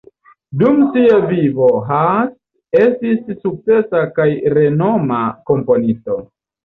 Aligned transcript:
Dum 0.61 0.79
sia 0.93 1.17
vivo 1.33 1.67
Haas 1.91 2.79
estis 2.85 3.21
sukcesa 3.43 4.01
kaj 4.19 4.29
renoma 4.59 5.21
komponisto. 5.51 6.19